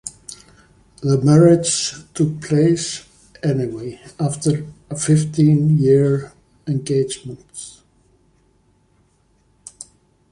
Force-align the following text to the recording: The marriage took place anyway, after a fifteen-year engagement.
The 1.03 1.21
marriage 1.21 1.93
took 2.15 2.41
place 2.41 3.05
anyway, 3.43 4.01
after 4.19 4.65
a 4.89 4.95
fifteen-year 4.97 6.33
engagement. 6.65 7.83